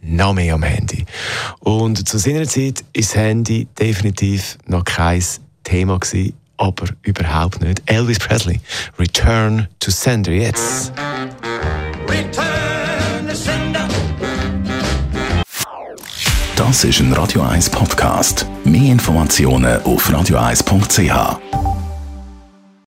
noch 0.00 0.32
mehr 0.32 0.54
am 0.54 0.62
Handy. 0.62 1.04
Und 1.60 2.08
zu 2.08 2.18
seiner 2.18 2.46
Zeit 2.48 2.82
ist 2.94 3.10
das 3.10 3.16
Handy 3.16 3.66
definitiv 3.78 4.56
noch 4.66 4.84
kein 4.84 5.22
Thema 5.64 5.98
gewesen 5.98 6.34
aber 6.64 6.86
überhaupt 7.02 7.60
nicht. 7.60 7.82
Elvis 7.86 8.18
Presley, 8.18 8.60
Return 8.98 9.68
to 9.80 9.90
Sender 9.90 10.32
jetzt. 10.32 10.92
Return 12.08 13.28
to 13.28 13.34
sender. 13.34 13.88
Das 16.56 16.84
ist 16.84 17.00
ein 17.00 17.12
Radio 17.12 17.42
1 17.42 17.70
Podcast. 17.70 18.46
Mehr 18.64 18.92
Informationen 18.92 19.82
auf 19.82 20.08
radio1.ch. 20.08 21.63